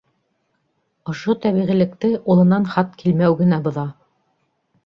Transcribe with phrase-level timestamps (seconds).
[1.13, 3.85] Ошо тәбиғилекте улынан хат килмәү генә боҙа.